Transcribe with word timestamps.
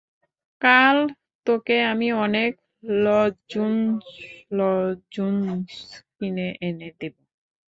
কাল 0.61 0.97
তোকে 1.47 1.75
আমি 1.91 2.07
অনেক 2.25 2.51
লজঞ্জুস 4.51 5.75
কিনে 6.15 6.47
এনে 6.61 6.89
দেব। 6.99 7.15